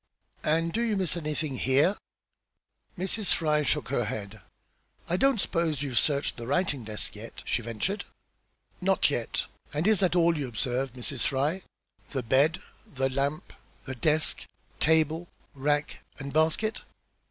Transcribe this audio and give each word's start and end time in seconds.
"And 0.43 0.73
do 0.73 0.81
you 0.81 0.97
miss 0.97 1.15
anything 1.15 1.57
here?" 1.57 1.95
Mrs. 2.97 3.33
Fry 3.35 3.61
shook 3.61 3.89
her 3.89 4.05
head. 4.05 4.41
"I 5.07 5.15
don't 5.15 5.39
s'pose 5.39 5.83
you've 5.83 5.99
searched 5.99 6.37
the 6.37 6.47
writing 6.47 6.83
desk 6.83 7.15
yet?" 7.15 7.43
she 7.45 7.61
ventured. 7.61 8.05
"Not 8.81 9.11
yet. 9.11 9.45
And 9.71 9.85
is 9.85 9.99
that 9.99 10.15
all 10.15 10.35
you 10.35 10.47
observe, 10.47 10.93
Mrs. 10.93 11.27
Fry? 11.27 11.61
The 12.09 12.23
bed, 12.23 12.59
the 12.91 13.11
lamp, 13.11 13.53
the 13.85 13.93
desk, 13.93 14.47
table, 14.79 15.27
rack, 15.53 15.99
and 16.17 16.33
basket?" 16.33 16.81